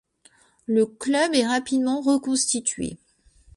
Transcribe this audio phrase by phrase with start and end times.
[0.65, 2.97] Le club est rapidement reconstitué.